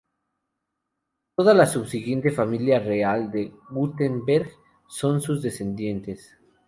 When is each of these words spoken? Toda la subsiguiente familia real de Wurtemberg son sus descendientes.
Toda 1.35 1.53
la 1.53 1.67
subsiguiente 1.67 2.31
familia 2.31 2.79
real 2.79 3.29
de 3.31 3.53
Wurtemberg 3.69 4.49
son 4.87 5.21
sus 5.21 5.43
descendientes. 5.43 6.39